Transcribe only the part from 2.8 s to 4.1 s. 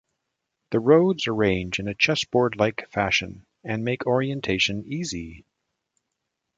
fashion and make